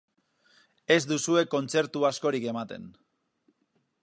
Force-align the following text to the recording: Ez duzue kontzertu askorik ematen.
Ez 0.95 0.97
duzue 1.11 1.43
kontzertu 1.57 2.09
askorik 2.13 2.51
ematen. 2.55 2.89